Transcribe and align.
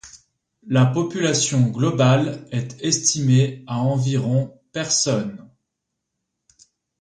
La 0.65 0.87
population 0.87 1.61
globale 1.69 2.47
est 2.49 2.75
estimée 2.81 3.63
à 3.67 3.77
environ 3.81 4.59
personnes. 4.71 5.47